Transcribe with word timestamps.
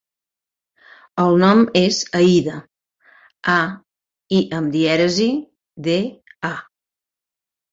El 1.23 1.35
nom 1.41 1.59
és 1.81 1.99
Aïda: 2.21 2.55
a, 3.57 3.59
i 4.39 4.41
amb 4.61 4.73
dièresi, 4.77 5.29
de, 5.91 5.97
a. 6.51 6.55